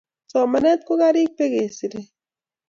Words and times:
Somanet 0.31 0.79
ko 0.87 0.93
karik 1.01 1.31
be 1.37 1.45
kisirei 1.53 2.07